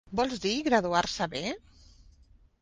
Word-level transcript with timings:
Vols 0.19 0.39
dir 0.45 0.53
graduar-se 0.67 1.29
bé? 1.35 1.43